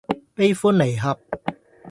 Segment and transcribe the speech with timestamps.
[0.33, 1.19] 悲歡離合